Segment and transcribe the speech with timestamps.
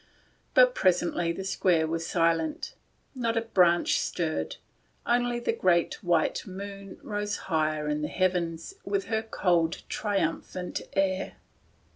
[0.55, 2.73] But pres ently the square was silent.
[3.13, 4.55] Not a branch stirred.
[5.05, 10.81] Only the great white moon rose higher in the heavens with her cold, triumph ant
[10.93, 11.33] air.